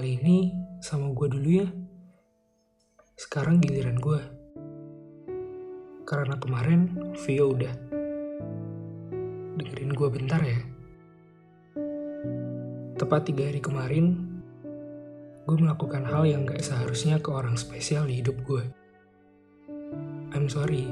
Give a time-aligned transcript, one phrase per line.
[0.00, 1.68] dulu ya.
[3.18, 4.20] Sekarang giliran gue.
[6.08, 7.74] Karena kemarin Vio udah.
[9.60, 10.60] Dengerin gue bentar ya.
[12.96, 14.16] Tepat tiga hari kemarin,
[15.44, 18.64] gue melakukan hal yang gak seharusnya ke orang spesial di hidup gue.
[20.32, 20.88] I'm sorry,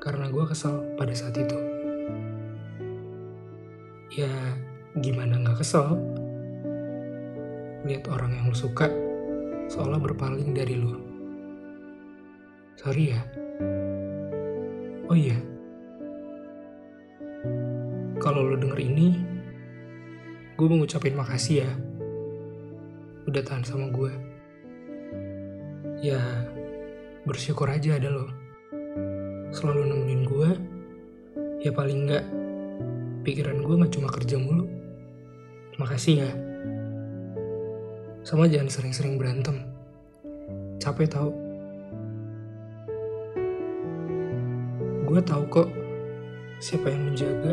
[0.00, 1.58] karena gue kesel pada saat itu.
[4.14, 4.30] Ya,
[5.02, 5.98] gimana gak kesel?
[7.84, 8.88] Lihat orang yang lu suka,
[9.68, 10.96] seolah berpaling dari lu.
[12.80, 13.20] Sorry ya.
[15.12, 15.36] Oh iya.
[18.24, 19.20] Kalau lu denger ini,
[20.56, 21.70] gue mau ngucapin makasih ya.
[23.28, 24.12] Udah tahan sama gue.
[26.00, 26.20] Ya,
[27.28, 28.32] bersyukur aja ada lo.
[29.52, 30.50] Selalu nemenin gue.
[31.60, 32.24] Ya paling enggak,
[33.28, 34.64] pikiran gue gak cuma kerja mulu.
[35.76, 36.30] Makasih ya.
[38.24, 39.68] Sama jangan sering-sering berantem.
[40.80, 41.28] Capek tau.
[45.04, 45.68] Gue tahu kok
[46.56, 47.52] siapa yang menjaga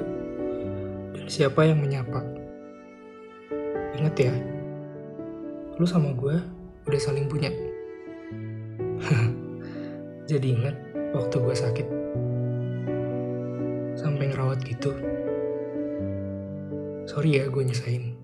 [1.12, 2.24] dan siapa yang menyapa.
[4.00, 4.32] Ingat ya,
[5.76, 6.40] lu sama gue
[6.88, 7.52] udah saling punya.
[10.32, 10.76] Jadi ingat
[11.12, 11.88] waktu gue sakit.
[14.00, 14.96] Sampai ngerawat gitu.
[17.12, 18.21] Sorry ya gue nyesain.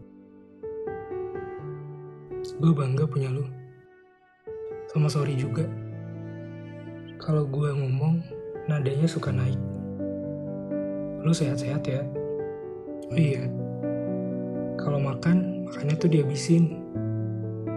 [2.57, 3.45] Gue bangga punya lu.
[4.89, 5.61] Sama sorry juga.
[7.21, 8.17] Kalau gue ngomong,
[8.65, 9.61] nadanya suka naik.
[11.21, 12.01] Lu sehat-sehat ya.
[13.13, 13.45] Oh iya.
[14.81, 16.81] Kalau makan, makannya tuh dihabisin.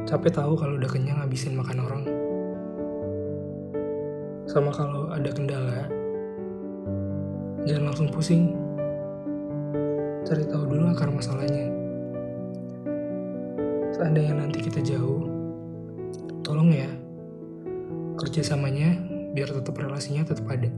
[0.08, 2.04] Capek tahu kalau udah kenyang habisin makan orang.
[4.48, 5.92] Sama kalau ada kendala,
[7.68, 8.56] jangan langsung pusing.
[10.24, 11.79] Cari tahu dulu akar masalahnya.
[14.00, 15.28] Seandainya nanti kita jauh,
[16.40, 16.88] tolong ya,
[18.16, 18.96] kerjasamanya
[19.36, 20.72] biar tetap relasinya tetap ada.